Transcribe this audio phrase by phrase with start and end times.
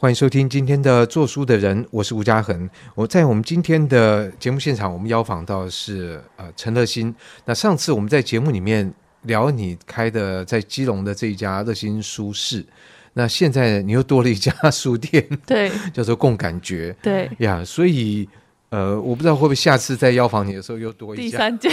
[0.00, 2.70] 欢迎收听今天的做书的人，我是吴嘉恒。
[2.94, 7.12] 我在我们今天的节目现场，我们邀访到的是呃陈乐馨。
[7.44, 12.64] 那上次我们在节目里面聊你开的在基隆的这一家乐心书室，
[13.12, 17.64] 那现在你又多了一家书店，对， 叫做共感觉，对呀。
[17.64, 18.28] 所以
[18.68, 21.68] 呃，我不知道会不会下次再邀访你的时候又多一家，第三家。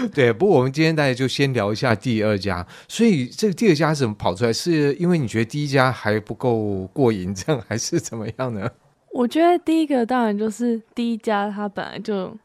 [0.14, 2.66] 对，不过我们今天大家就先聊一下第二家。
[2.88, 4.52] 所以这个第二家是怎么跑出来？
[4.52, 8.70] 是因为你觉得第一家还不够过瘾，这样还是怎么样呢？
[9.12, 12.36] 我觉得第一个当然就是第一家，它本来就。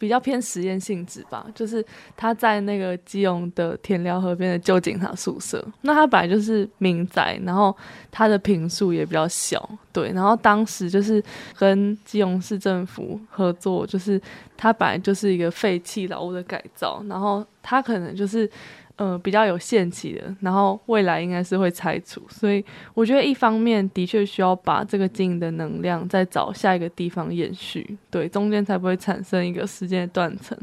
[0.00, 1.84] 比较偏实验性质吧，就是
[2.16, 7.76] 他在那个基隆的田寮河边的旧警察宿舍，那他本来就是民宅，然后
[8.10, 11.22] 他的平数也比较小，对，然后当时就是
[11.58, 14.20] 跟基隆市政府合作，就是
[14.56, 18.50] 他本来就是一个废弃老屋的改造，然后他可能就是。
[19.00, 30.54] 呃，比较有限期的，然后未来应该是会拆除，所以我觉得一方面的确需要把这个经营的能量再找下一个地方延续，对，中间才不会产生一个时间的断层。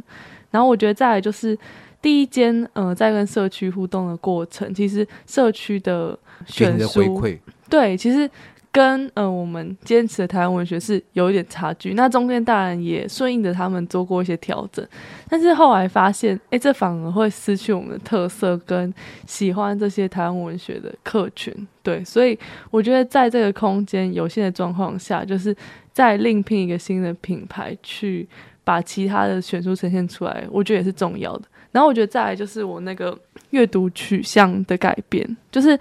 [0.51, 1.57] 然后我觉得再来就是
[1.99, 7.19] 第一间，呃，在跟社区互动的过程，其实社区的选书，
[7.67, 8.29] 对，其实。
[8.77, 11.95] 跟呃，我们坚持的台湾文学是有一点差距。
[11.95, 14.87] 那中间当然也顺应着他们做过一些调整，
[15.27, 18.93] 但是后来发现，哎，这反而会失去我们的特色跟
[19.25, 21.51] 喜欢这些台湾文学的客群。
[21.81, 22.37] 对，所以
[22.69, 25.55] 我觉得在这个空间有限的状况下，就是
[25.91, 28.29] 再另聘一个新的品牌去
[28.63, 31.45] 把其他的选书呈现出来，我觉得也是重要的。
[31.71, 33.17] 然后我觉得再来就是我那个
[33.49, 35.79] 阅读取向的改变，就是。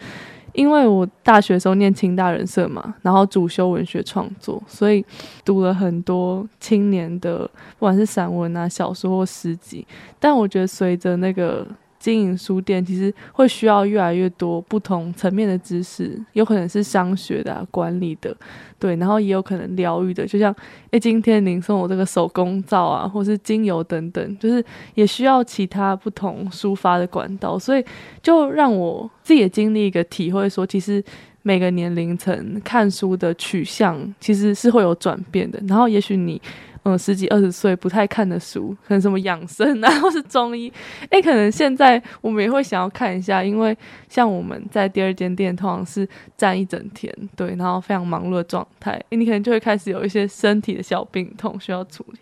[0.56, 5.04] 因为我大学时候念清大人社嘛，然后主修文学创作，所以
[5.44, 9.86] 读了很多青年的，不管是散文啊、小说或诗集。
[10.18, 11.64] 但我觉得随着那个。
[12.06, 18.32] 经营书店其实会需要越来越多不同层面的知识，有可能是商学的、管理的，
[18.78, 20.54] 对，然后也有可能疗愈的，就像
[20.92, 27.84] 诶，今天您送我这个手工皂啊，或是精油等等，就是也需要其他不同抒发的管道，所以
[28.22, 31.02] 就让我自己也经历一个体会，说其实
[31.42, 36.40] 每个年龄层看书的取向其实是会有转变的，然后也许你。
[36.89, 40.73] 嗯，十几二十岁不太看的书，可能什么养生啊， 或是中医，
[41.11, 43.77] 诶，可能现在我们也会想要看一下，因为
[44.08, 52.19] 像我们在第二间店通常是站一整天，对，然后非常忙碌的状态，诶，你可能就会开始有一些身体的小病痛需要处理。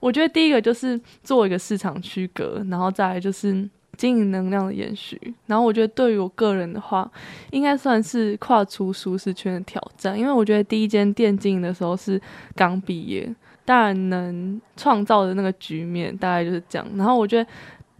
[0.00, 5.16] 我觉得第一个就是做一个市场区隔，然后再来就是经营能量的延续。
[5.46, 7.08] 然后我觉得对于我个人的话，
[7.52, 12.20] 应该算是跨出舒适圈的挑战，因为我觉得第一间店经营的时候是
[12.56, 13.32] 刚毕业。
[13.64, 17.50] 当然能创造的那个局面大概就是这样，然后我觉得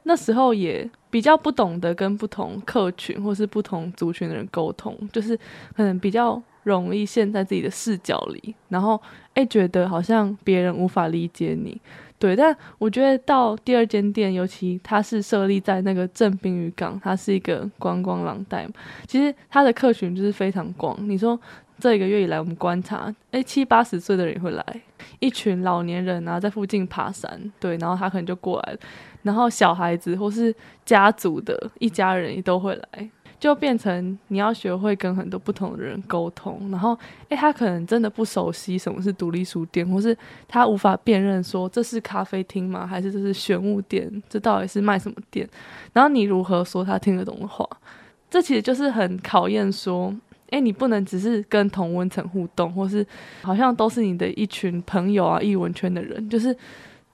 [0.03, 5.37] 那时候也比较不懂得跟不同客群或是不同族群的人沟通，就是
[5.75, 9.01] 可能比较容易陷在自己的视角里，然后
[9.35, 11.81] 诶觉得好像别人无法理解你，
[12.19, 12.37] 对。
[12.37, 18.75] 但我觉得到第二间店，尤其它是设立在那个正滨渔港，它是一个观光廊带嘛，
[19.07, 20.97] 其实它的客群就是非常广。
[21.09, 21.41] 你说。
[21.79, 24.65] 这一个月以来，我们观察，诶，七八十岁的人也会来，
[25.19, 28.79] 一群老年人啊，在附近爬山，对，然后他可能就过来了，
[29.23, 30.55] 然后小孩子或是
[30.87, 36.97] 家族的一家人也都会来，就变成你要学会跟很多不同的人沟通，然后，
[37.29, 42.87] 诶，他可能真的不熟悉什么是独立书店，或是他无法辨认说这是咖啡厅吗？
[42.87, 44.11] 还是这是玄物店？
[44.29, 45.47] 这到底是卖什么店？
[45.93, 47.69] 然后你如何说他听得懂的话？
[48.31, 50.15] 这其实就是很考验说。
[50.51, 53.05] 诶，你不能只是跟同温层互动，或是
[53.43, 56.29] 好像都是你的一群朋友啊，艺文圈的人。
[56.29, 56.57] 就是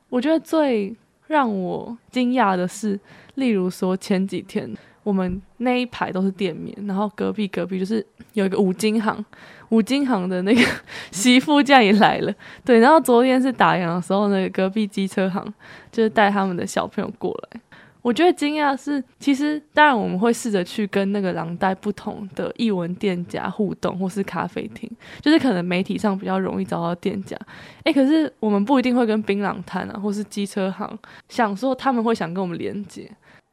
[0.09, 0.95] 我觉得最
[1.27, 2.99] 让我惊讶的是，
[3.37, 4.69] 例如说前几天
[5.03, 8.05] 我们那一排都是店面，然后隔壁隔壁就是
[8.35, 9.25] 有一个五金行，
[9.71, 10.61] 五金行的那个
[11.11, 12.35] 媳妇这样也来了。
[12.65, 15.43] 对，然后昨天是打烊的时候，那个隔壁机车行
[15.91, 17.61] 就是带他们的小朋友过来。
[18.03, 24.91] 我觉得惊讶是，其实当然我们会试着去跟那个狼带不同的译文店家互动，或是咖啡厅，
[25.21, 27.37] 就是可能媒体上比较容易找到店家。
[27.85, 30.99] 诶，可是我们不一定会跟槟榔摊啊，或是机车行
[31.29, 33.11] 想说他们会想跟我们连接。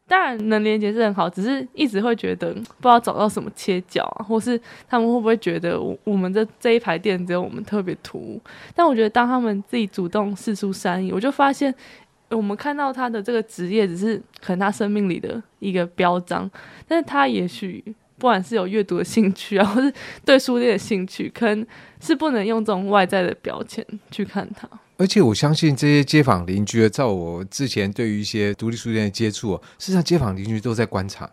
[0.07, 4.57] 当然能连接是很好，只是一直会觉得不知道找到什么切角啊，或是
[4.87, 8.41] 他们会不会觉得我我们这这一排店只有我们特别突兀。
[8.73, 11.75] 但我觉得当他们自己主动释出善意，我就发现。
[12.29, 16.49] 我们看到他的这个职业，只是可能他生命里的一个标章，
[16.87, 17.83] 但是他也许
[18.17, 19.93] 不管是有阅读的兴趣啊，或是
[20.25, 21.65] 对书店的兴趣，可能
[22.01, 24.67] 是不能用这种外在的标签去看他。
[24.97, 31.29] 而且我相信这些街坊邻居，在我之前对于一些独立书店的接触，事实上街坊邻居都在观察，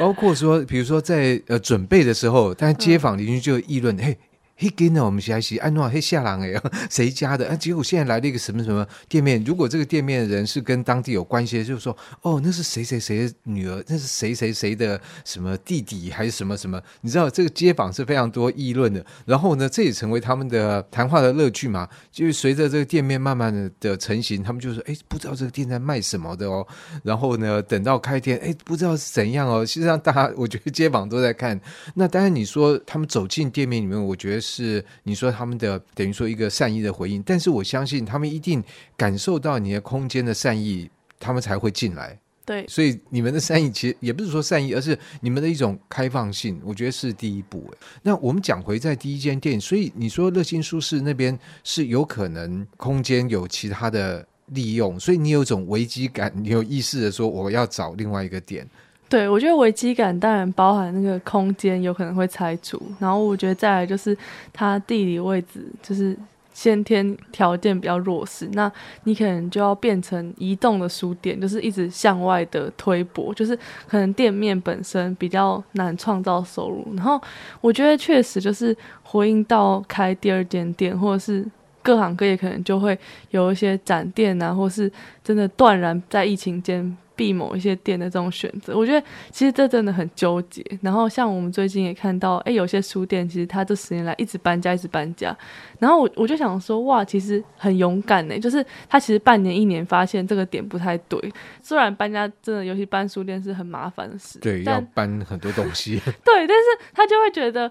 [0.00, 4.16] 包括说，比如说在呃准备的时候，但街坊邻居就议论，嘿。
[4.62, 6.52] 嘿，跟呢，我们还是安诺嘿下郎哎，
[6.90, 7.48] 谁家的？
[7.48, 9.42] 啊，结果现在来了一个什么什么店面。
[9.42, 16.78] 如果这个店面的人是跟当地有关系，就是说，哦，那是谁谁谁的女儿，那是谁谁谁的什么弟弟，还是什么什么？
[17.00, 19.02] 你知道这个街坊是非常多议论的。
[19.24, 21.88] 然后呢，这也成为他们的谈话的乐趣嘛。
[22.12, 26.66] 就是随着这个店面慢慢的的成型，他们就说，哎，不知道这个店在卖什么的哦。
[27.02, 29.64] 然后呢，等到开店，哎，不知道是怎样哦。
[29.64, 31.58] 实际上，大家我觉得街坊都在看。
[31.94, 34.84] 那当然，你说他们走进店面里面，我觉得是。
[35.04, 38.62] 你说他们的等于说一个善意的回应，但是我相信他们一定
[38.96, 42.18] 感受到你的空间的善意，他们才会进来。
[42.44, 47.72] 对，所以你们的善意其实也不是说善意，而是你们的一种开放性，我觉得是第一步。
[48.02, 58.68] 那我们讲回在第一间店，所以你说乐心书室那边是有可能空间有其他的利用，所以你有一种危机感，你有意识的说我要找另外一个点。
[59.10, 64.16] 对，我觉得危机感当然包含那个空间有可能会拆除，然后我觉得再来就是
[64.52, 66.16] 它地理位置就是
[66.54, 68.70] 先天条件比较弱势，那
[69.02, 73.58] 你可能就要变成移动的书店，就是一直向外的推播，就是
[73.88, 76.86] 可能店面本身比较难创造收入。
[76.94, 77.20] 然后
[77.60, 81.44] 我觉得确实就是回应到开第二间店，或者是
[81.82, 82.96] 各行各业可能就会
[83.30, 84.88] 有一些展店啊，或是
[85.24, 86.96] 真的断然在疫情间。
[87.20, 90.64] 闭某一些店的这种选择，我觉得其实这真的很纠结。
[90.80, 95.36] 然后像我们最近也看到，哎，有些书店其实他这十年来一直搬家，一直搬家。
[95.78, 98.38] 然后我我就想说，哇，其实很勇敢呢。
[98.38, 101.20] 就是他其实半年一年发现这个点不太对。
[101.60, 106.00] 虽然搬家真的，尤其搬书店是很麻烦的事，对，但要搬很多东西。
[106.24, 106.64] 对，但是
[106.94, 107.70] 他就会觉得，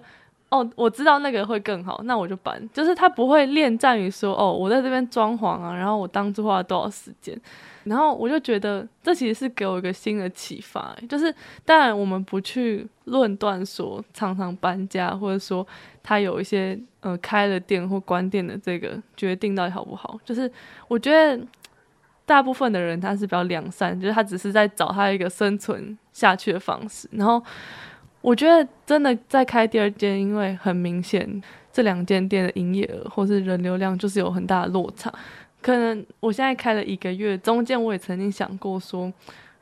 [0.50, 2.62] 哦，我知道那个会更好，那我就搬。
[2.72, 7.36] 就是他不会恋战于说，哦，我在这边装潢啊，然后我当初花了多少时间。
[7.90, 11.34] 然后我就觉得，这其实是给我一个新的启发，就是
[11.66, 15.66] 当然我们不去论断说常常搬家，或者说
[16.04, 20.20] 他有一些呃开了店或关店的这个决定到底好不好。
[20.24, 20.50] 就是
[20.88, 21.44] 我觉得
[22.28, 27.10] 大部分的人他是比较良善，就是他只是在找他一个生存下去的方式。
[27.12, 27.44] 然后
[28.22, 31.42] 我觉得真的在开第二间，因为很明显
[31.74, 35.12] 这两间店的营业额或是人流量就是有很大的落差。
[35.62, 39.12] 可能我现在开了一个月，中间我也曾经想过说，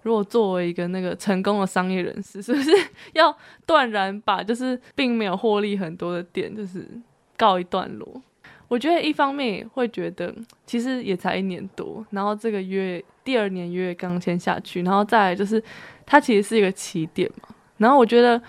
[0.04, 2.72] 如果作为一个那个成功的商业人士，是不是
[3.14, 3.36] 要
[3.66, 6.88] 断然把就是并没有获利很多的店就是
[7.36, 8.22] 告一段落？
[8.68, 10.34] 我觉得一方面也会觉得，
[10.66, 15.64] 其实也才一年多，然后这个月第二年月刚签下去，然后再来就是
[16.06, 18.42] 它其实是一个起点嘛，然后我觉得，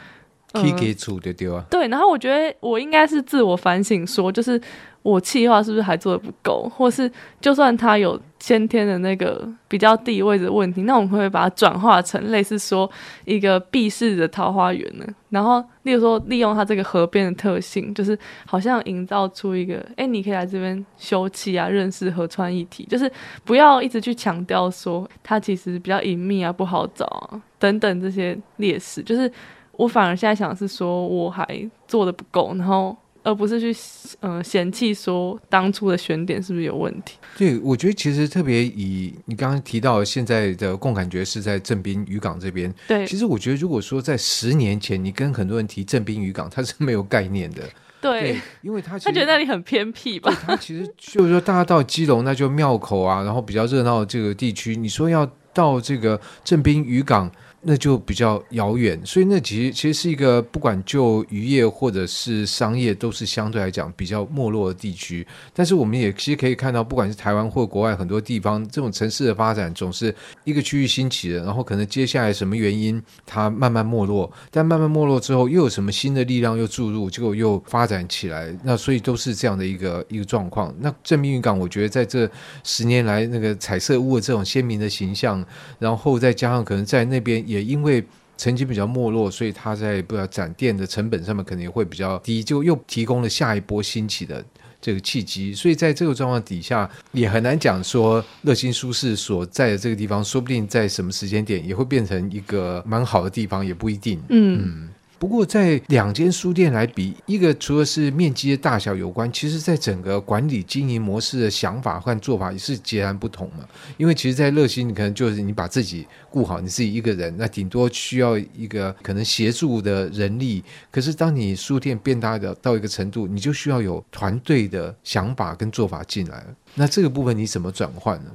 [0.63, 4.61] 可以给出的对啊，对，然后我觉得我应该是自我反省说，就是。
[5.03, 7.11] 我企划是不是还做的不够，或是
[7.41, 12.91] 就算他有先天的那个比较地位的问题，那我们会不会把它转化成类似说
[13.25, 15.07] 一个避世的桃花源呢？
[15.31, 23.11] 然后，例如说利用它这个河边的特性，就是好像营造出一个，哎，你可以来这边休憩啊，认识河川一体，就是
[23.45, 29.03] 不要一直去强调说它其实比较隐秘啊，不好找啊等等这些劣势。
[29.03, 29.31] 就是
[29.79, 31.47] 我反而现在想的是说我还
[31.87, 32.95] 做的不够，然后。
[33.25, 33.79] 而不是去
[34.21, 37.19] 嗯、呃、嫌弃说当初的选点是不是有问题？
[37.37, 42.73] 对，我觉得其实特别以你刚刚提到现在的共感觉是在正滨渔港这边。
[42.87, 47.63] 对，其实我觉得如果说在十年前你跟很多人提正滨渔港，他是没有概念的。
[48.01, 50.33] 对，对， 因为他他觉得那里很偏僻吧？
[50.47, 57.31] 他其实就是说，大家到基隆那就庙口啊，然后比较热闹的这个地区，你说要到这个正滨渔港。
[57.61, 65.27] 那就比较遥远，所以那其实其实是一个不管就渔业或者是商业，都是相对来讲比较没落的地区。
[65.53, 78.57] 但是我们也其实可以看到，不管是台湾或国外很多地方，这种城市的发展总是一个区域兴起的，然后可能接下来什么原因它慢慢没落，但慢慢没落之后又有什么新的力量又注入，结果又发展起来。
[78.63, 80.73] 那所以都是这样的一个一个状况。
[80.79, 82.31] 那正命运港，我觉得在这
[82.63, 85.45] 十年来那个彩色屋的这种鲜明的形象，
[85.81, 87.48] 然后再加上可能在那边。
[87.49, 88.05] 也因为
[88.37, 94.45] 曾经比较没落，所以他在不要展店的成本上面可能也会比较低，就又提供了下一波兴起的
[94.81, 95.55] 这个契机。
[95.55, 104.21] 所以在这个状况底下，也很难讲说乐心舒适所在的这个地方，说不定在什么时间点也会变成一个蛮好的地方，也不一定。
[104.29, 104.63] 嗯。
[104.63, 104.89] 嗯
[105.19, 113.67] 不过，在两间书店来比，一个除了是面积的大小有关，其实在整个管理经营模式的想法和做法也是截然不同嘛。
[113.97, 120.63] 因为其实，在乐心，你可能就是你把自己顾好，你自己一个人，那顶多需要一个可能协助的人力。
[120.91, 126.47] 可是，当你书店变大的到一个程度，你就需要有团队的想法跟做法进来了。
[126.75, 128.31] 那这个部分你怎么转换呢？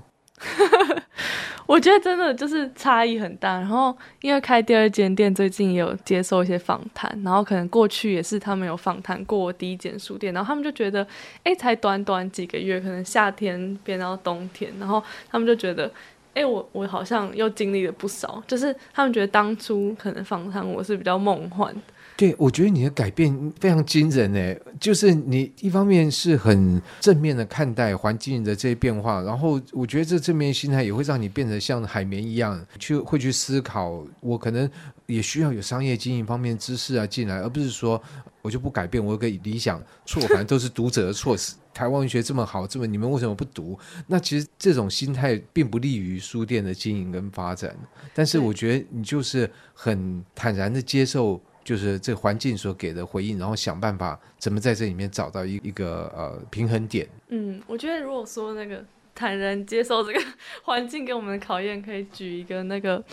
[1.73, 11.05] 我觉得真的就是差异很大，然后因为开第二间店，最近也有接受一些访谈，然后可能过去也是他们有访谈过第一间书店，然后他们就觉得，
[11.43, 15.91] 哎，才短短几个月，可能夏天变到冬天，然后他们就觉得，
[16.35, 21.75] 哎，我我好像又经历了不少，就是他们觉得当初可能访谈我是比较梦幻。
[22.15, 34.69] 对，我觉得你的改变非常惊人诶，就是你一方面是很正面的看待环境的这些变化，然后我觉得这正面心态也会让你变得像海绵一样，去会去思考，我可能
[35.07, 37.99] 也需要有商业经营方面知识啊进来，而不是说
[38.43, 41.35] 我就不改变，我有个理想错，反正都是读者的错。
[41.73, 43.75] 台湾文学这么好，这么你们为什么不读？
[44.05, 47.75] 那其实这种心态并不利于书店的经营跟发展。
[48.13, 51.41] 但是我觉得你就是很 坦然的接受。
[51.63, 57.07] 就是这环境所给的回应，然后想办法怎么在这里面找到一一个呃平衡点。
[57.29, 58.83] 嗯，我觉得如果说那个
[59.15, 60.19] 坦然接受这个
[60.63, 63.03] 环境给我们的考验，可以举一个那个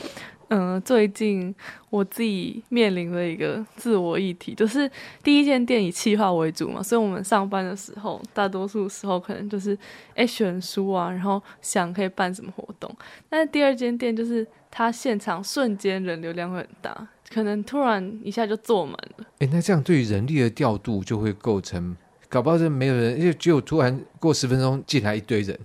[0.52, 1.54] 嗯、最近
[1.90, 4.90] 我自己面临的一个自我议题，就是
[5.22, 9.78] 第一间店以企划为主嘛，所以我们上班的时候，大多数时候可能就是
[10.16, 12.92] 哎选书啊，然后想可以办什么活动。
[13.28, 17.08] 但是第二间店就是它现场瞬间人流量会很大。
[17.32, 19.26] 可能突然一下就坐满了。
[19.38, 21.96] 哎，那这样对于人力的调度就会构成，
[22.28, 25.58] 搞不好就没有人，就只有突然过十分钟进来一堆人。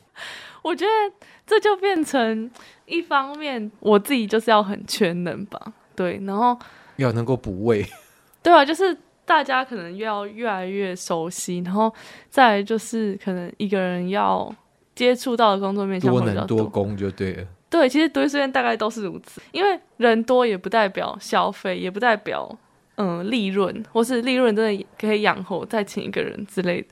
[0.62, 2.50] 我觉得这就变成
[2.86, 6.58] 一方面，我自己就是要很全能吧，对，然后
[6.98, 7.86] 要能够补位。
[8.42, 8.96] 对啊，就是
[9.26, 11.92] 大家可能要越来越熟悉，然后
[12.30, 14.54] 再来就是可能一个人要
[14.94, 17.48] 接触到的工作面多能多工就对了。
[17.76, 22.50] 对，其实读书店大概都是如此，因为人多也不代表消费，也不代表
[22.96, 26.88] 嗯利润，或是利润真的可以养活再请一个人之类的。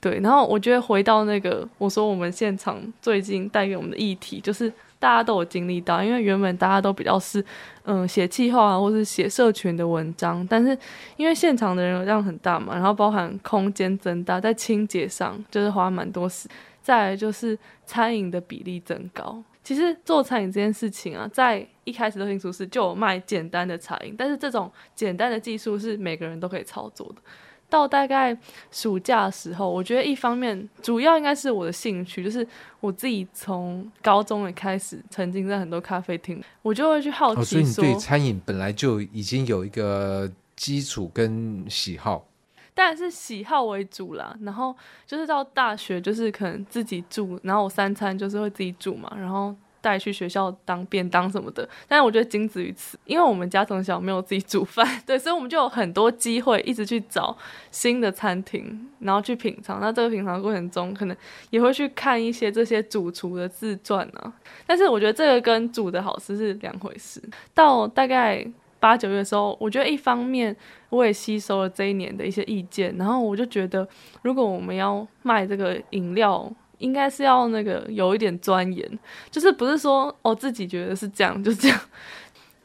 [0.00, 7.44] 对，然后我觉得回到那个我说我们现场最近带给我们的议题，就是大家都有经历到，因为原本大家都比较是
[7.84, 10.74] 嗯写企划啊，或是写社群的文章，但是
[11.18, 16.48] 因为现场的人流量很大嘛，然后包含空间增大，在清洁上就是花蛮多时，
[16.80, 19.42] 再来就是餐饮的比例增高。
[19.62, 27.22] 其实做餐饮这件事情啊，在一开始乐馨书室就有卖简单的茶饮，但是这种简单的技术是每个人都可以操作的。
[27.68, 28.36] 到大概
[28.70, 32.46] 暑假的时候，我觉得一方面主要应该是我的兴趣，就是
[32.80, 42.26] 我自己从高中也开始曾经在很多咖啡厅，我就会去好奇说，哦，所以你对餐饮本来就已经有一个基础跟喜好。
[42.74, 44.74] 当然是喜好为主啦，然后
[45.06, 51.68] 就是到大学，就是可能自己住，然后我三餐就是会自己煮嘛，然后带去学校当便当什么的。
[51.86, 57.36] 但是我觉得仅止于此，因为我们家从小没有自己煮饭， 对，所以我们就有很多机会一直去找
[57.70, 59.78] 新的餐厅，然后去品尝。
[59.78, 61.16] 那这个品尝过程中，可能
[61.50, 64.32] 也会去看一些这些主厨的自传啊。
[64.66, 67.22] 但是我觉得这个跟煮的好吃是两回事。
[67.52, 68.50] 到大概。
[68.82, 70.54] 八九月的时候，我觉得一方面
[70.88, 73.86] 我也吸收了这一年的一些意见，然后我就觉得，
[74.22, 78.98] 如果我们要卖这个饮料，应该是要那个有一点钻研，
[79.30, 81.80] 就是不是说哦自己觉得是这样就这样，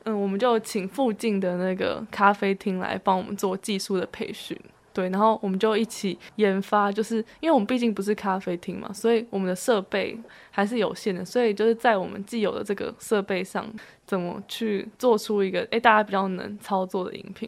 [0.06, 4.60] 嗯，我们就请附近的那个咖啡厅来帮我们做技术的培训。
[4.98, 13.64] 对，然后我们就一起研发，就是因为我们毕竟不是咖啡厅嘛，所以我们的设备还是有限的，所以就是在我们既有的这个设备上，
[14.08, 17.48] 怎么去做出一个诶大家比较能操作的饮品，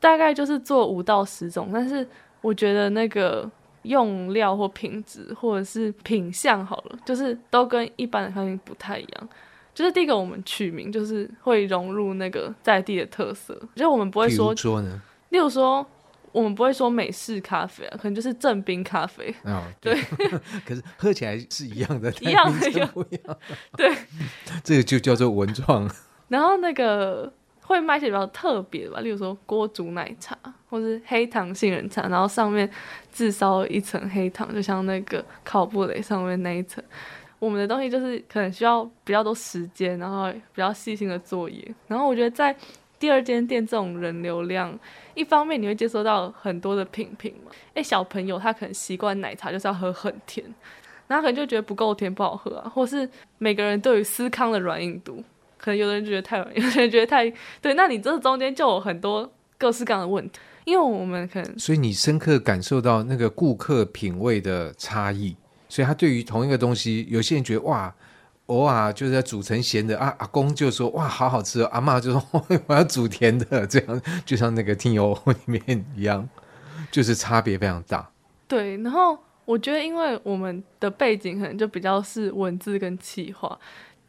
[0.00, 2.04] 大概就是做五到十种，但是
[2.40, 3.48] 我觉得那个
[3.82, 9.28] 用料或品质或者是品相好了，就是都跟一般的咖啡厅不太一样。
[9.72, 15.86] 就是第一个我们取名就是会融入那个在地的特色，就是我们不会说，说呢，例如说。
[16.32, 19.34] 我们不会说美式咖啡啊，可能就是正冰咖啡。
[19.44, 19.94] 哦， 对。
[20.66, 23.38] 可是喝起来是一样的， 一样的，不一样。
[23.76, 23.94] 对，
[24.62, 25.90] 这个就叫做文创。
[26.28, 27.32] 然后那个
[27.62, 30.36] 会卖一些比较特别的吧，例如说锅煮奶茶，
[30.68, 32.68] 或是黑糖杏仁茶，然后上面
[33.10, 36.82] 自烧一层黑糖，就像那个烤布蕾上面那一层。
[37.38, 41.74] 我们的东西就是可能需要比较多时间，然后比较细心的作业。
[41.86, 42.54] 然后我觉得在
[42.98, 44.78] 第二间店这种人流量。
[45.14, 50.46] 一方面你会接收到很多的品评嘛，诶，小朋友他可能习惯奶茶就是要喝很甜，
[51.08, 55.24] 然后可能就觉得不够甜不好喝啊，或是每个人对于司康的软硬度，
[55.56, 57.28] 可能有的人觉得太软， 有的人觉得太
[57.60, 59.28] 对，那你这中间就有很多
[59.58, 65.34] 各式各样的问题，因为我们可能，所以你深刻感受到那个顾客品味的差异，
[65.68, 67.92] 所以他对于同一个东西，有些人觉得哇，
[68.48, 72.22] 偶尔就是在煮成咸的啊，阿公就说哇好好吃，阿嬷就说
[72.66, 76.28] 我要煮甜的，这样就像那个听友里面一样，
[76.92, 78.10] 就是差别非常大。
[78.46, 83.58] 对，然后我觉得，因为我们的背景可能就比较是文字跟企划，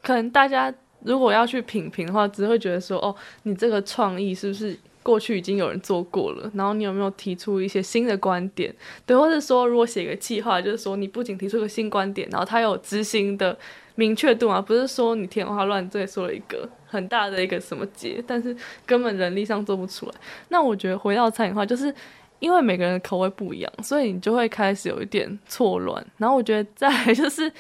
[0.01, 0.73] 可能大家。
[1.01, 6.51] 如果要去品评的话，只会觉得说，哦，你这个创意是不是过去已经有人做过了？
[6.53, 8.75] 然后你有没有提出一些新的观点？
[9.05, 13.57] 对，或是说，如果写个企划，就是说你不仅提出个新观点，然后他有执行的
[13.99, 20.13] 明确度啊，不是说你天花乱坠说了一个很大的一个什么节，但是根本人力上做不出来。
[20.47, 21.93] 那我觉得回到餐饮的话，就是
[22.39, 26.03] 因为每个人的口味不一样，所以你就会开始有一点错乱。
[26.17, 27.51] 然后我觉得再来就是。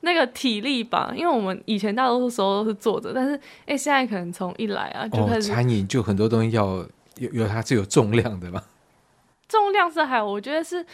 [0.00, 3.34] 那个体力吧，因为我们以前大多数时候都是坐着，但是
[3.64, 6.86] 哎，现在可能从一来啊就开始、哦、餐饮就很多东西要
[7.16, 8.62] 有有它是有重量的嘛。
[9.48, 10.84] 重量是还有，我觉得是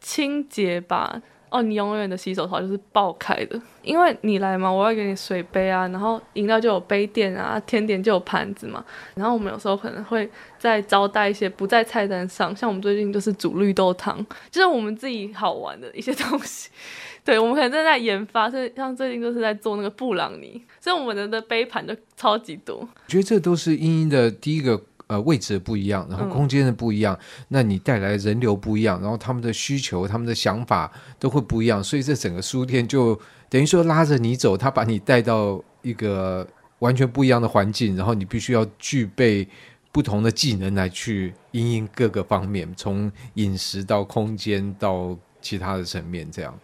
[0.00, 1.20] 清洁吧。
[1.50, 8.84] 哦，你永远的洗手槽就是爆开的，因为你来嘛，我要给你水杯啊，然后饮料就有杯垫啊，甜点就有盘子嘛。
[9.14, 16.70] 然后我们有时候可能会在招待一些不在菜单上，像我们最近就是煮绿豆汤，就是我们自己好玩的一些东西。
[17.22, 22.76] 对，我们可能正在研发，所以像最近就是在做那个布朗尼，所以我们的的杯盘就超级多。
[22.76, 36.46] 我觉得这都是因应的第一个呃位置不一样，然后空间的不一样，嗯、那你带来人流不一样，然后他们的需求、他们的想法都会不一样，所以这整个书店就等于说拉着你走，他把你带到一个
[36.78, 39.48] 完全不一样的环境，然后你必须要具备
[39.90, 46.56] 不同的技能来去应应各个方面，从饮食到空间到其他的层面这样。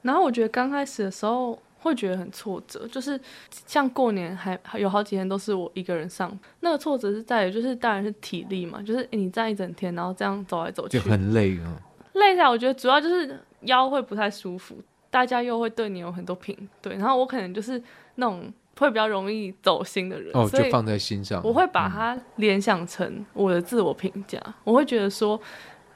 [0.00, 3.20] 然后我觉得刚开始的时候会觉得很挫折，就是
[3.66, 11.76] 像过年还有好几天都是我一个人上，那个挫折是在于就是当然是体力嘛，就是你站一整天，然后这样走来走去就很累啊。
[12.12, 14.76] 累下，我觉得主要就是腰会不太舒服，
[15.10, 17.82] 大家又会对你有很多评对，然后我可能就是
[18.14, 25.40] 那种会比较容易走心的人，哦，就放在心上，我会把它联想成我的自我评价，嗯、我会觉得说。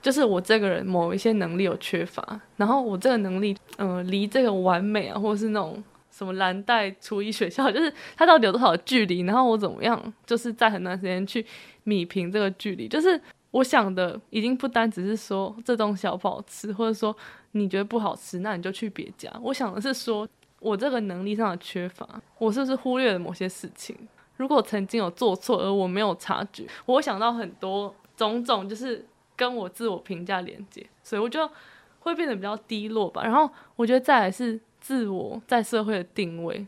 [0.06, 5.82] 就是我这个人某一些能力有缺乏，然后我这个能力，嗯、离这个完美啊，或是那种
[6.12, 11.44] 什么蓝带厨艺学校， 就是它到底有多少距离，然后我怎么样，就是在很短时间去
[11.82, 12.86] 米平这个距离。
[12.86, 13.20] 就是
[13.50, 17.12] 我想的已经不单只是说这东西好不好吃，或者说
[17.50, 19.28] 你觉得不好吃，那你就去别家。
[19.42, 20.28] 我想的是说
[20.60, 23.96] 我这个能力上的缺乏，我是不是忽略了某些事情？
[24.36, 29.04] 如果曾经有做错而我没有察觉，我想到很多种种，就是。
[29.36, 31.48] 跟我自我评价连接，所以我就
[32.00, 33.22] 会变得比较低落吧。
[33.22, 36.64] 然后我觉得再来是自我在社会的定位，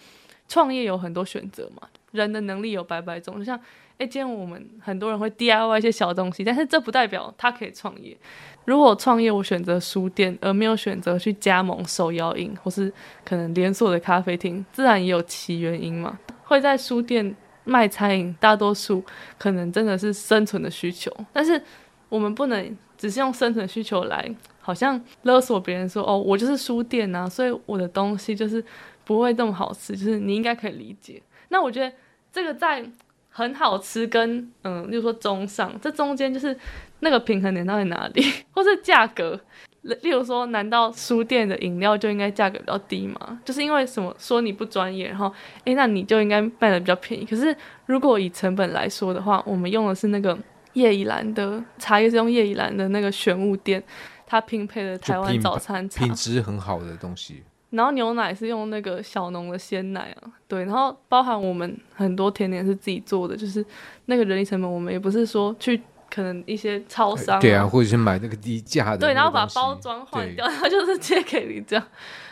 [0.49, 3.39] 创业有很多选择嘛，人的能力有百百种。
[3.39, 3.59] 就像
[3.99, 8.17] 哎，今天我们很多人会 DIY 一些小东西，但是这不代表他可以创业。
[8.65, 12.93] 如果创业我选择书店，而没有选择去加盟手摇饮或是
[13.25, 16.19] 可能连锁的咖啡厅，自然也有其原因嘛。
[16.45, 19.03] 会在书店卖餐饮，大多数
[19.39, 21.63] 可能真的是生存的需求，但是。
[22.09, 28.65] 我们不能只是用生存需求来，好像勒索别人说哦，我就是书店呐，所以我的东西就是
[29.05, 31.23] 不会这么好吃，就是你应该可以理解。
[31.49, 31.95] 那我觉得
[32.33, 32.85] 这个在
[33.31, 36.57] 很好吃跟嗯，例如说中上，这中间就是
[37.01, 39.39] 那个平衡点到底哪里，或是价格，
[39.83, 43.41] 例如说，难道书店的饮料就应该价格比较低吗？
[43.45, 45.33] 就是因为什么说你不专业，然后
[45.65, 47.25] 诶，那你就应该卖得比较便宜。
[47.25, 50.37] 可是如果以成本来说的话，我们用的是那个。
[50.75, 53.83] 叶以兰的茶叶是用叶以兰的那个玄物店，
[54.27, 57.43] 它拼配的台湾早餐茶，品质很好的东西。
[57.71, 63.65] 然后牛奶是用那个小农的鲜奶啊，对，然后包含我们很多甜点是自己做的，就是
[64.07, 65.81] 那个人力成本我们也不是说去。
[66.11, 71.85] 可能一些超商、啊、对啊，或者是买那个低价的，对，然后把包装换掉，然后就是借给你这样。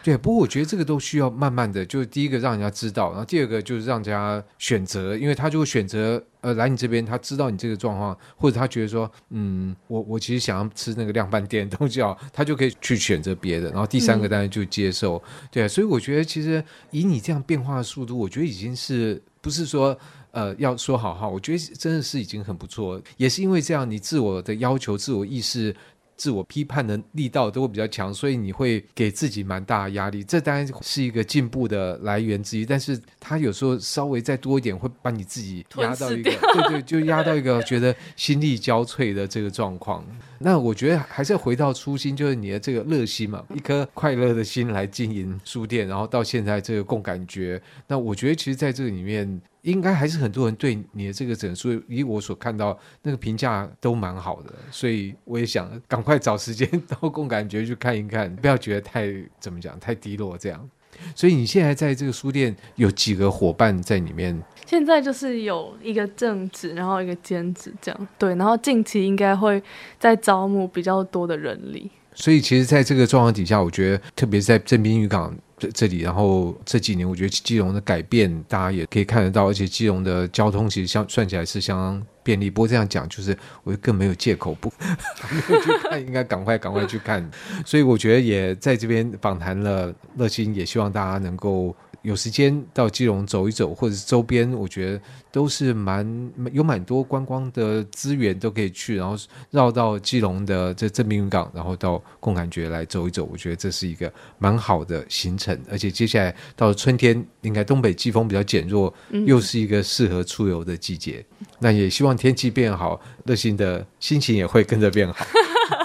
[0.07, 13.69] 对，不过我觉得这个都需要慢慢的，就是第一个让人家知道，然后第二个就是让人家选择，因为他就会选择呃来你这边，他知道你这个状况，或者他觉得说，嗯，我我其实想要吃那个量贩店的东西啊，他就可以去选择别的。
[13.71, 19.99] 然后第三个当然就接受，嗯、对啊，所以我觉得其实以你这样变化的速度，我觉得已经是不是说。
[20.33, 25.75] 呃，要说好话，我觉得真的是已经很不错，也是因为这样，你自我的要求、自我意识、
[26.17, 30.25] 自我批判的力道都会比较强，所以你会给自己蛮大的压力。
[30.25, 40.05] 这当然是一个进步的来源之一，但是他有时候稍微再多一点，会把你自己压到一个，对对，就压到一个觉得心力交瘁的这个状况。
[40.39, 47.61] 那我觉得还是要回到初心，就是你的这个乐心嘛，一颗快乐的心来经营书店，然后到现在这个共感觉。
[47.87, 49.41] 那我觉得其实在这个里面。
[49.67, 60.71] 应该还是很多人对你的这个诊所，以我所看到那个评价都蛮好的，所以我也想赶快找时间 到共感觉去看一看，不要觉得太怎么讲太低落这样。
[61.15, 64.41] 所以你现在在这个书店有几个伙伴在里面？
[64.65, 68.09] 现在就是有一个正职，然后一个兼职这样。
[68.17, 69.63] 对，然后近期应该会
[69.99, 71.91] 再招募比较多的人力。
[72.15, 75.37] 所以其实，在这个状况底下，我觉得特别是在正滨渔港。
[75.59, 82.51] 这这里，然后这几年，我觉得金融的改变，大家也可以看得到，而且金融的交通其实相算起来是相当便利。
[82.51, 84.69] 不过这样讲，就是我就更没有借口不
[85.31, 87.31] 没有去看，应该赶快赶快去看。
[87.65, 91.75] 所以我觉得也在这边访谈了乐心，也希望大家能够。
[92.03, 95.01] 有时间到基隆走一走，或者是周边，我觉得
[95.33, 96.07] 都是蛮
[96.53, 99.17] 有蛮多观光的资源都可以去，然后
[99.51, 105.59] 绕到基隆的这正滨渔港，然后到共感觉来走一走，我觉得这是一个蛮好的行程。
[105.69, 108.95] 而且接下来到了春天，应该东北季风比较减弱，
[109.27, 111.25] 又是一个适合出游的季节。
[111.41, 115.27] 嗯、那也希望天气变好，乐心的心情也会跟着变好。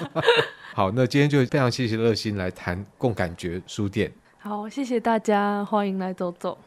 [0.74, 4.12] 好，那今天就非常谢谢乐心来谈共感觉书店。
[4.40, 6.58] 好，谢谢大家，欢迎来走走。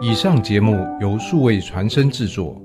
[0.00, 2.60] 以上节目由数位传声制作。